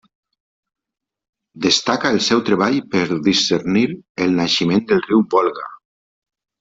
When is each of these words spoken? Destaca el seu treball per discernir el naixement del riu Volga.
Destaca 1.65 2.11
el 2.15 2.17
seu 2.29 2.41
treball 2.49 2.79
per 2.95 3.03
discernir 3.29 3.85
el 4.27 4.35
naixement 4.41 4.85
del 4.93 5.05
riu 5.11 5.23
Volga. 5.35 5.69